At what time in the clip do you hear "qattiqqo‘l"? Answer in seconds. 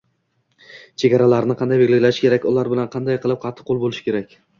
3.45-3.83